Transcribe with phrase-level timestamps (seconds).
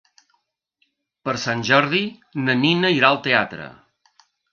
[1.27, 2.01] Per Sant Jordi
[2.47, 3.69] na Nina irà al teatre.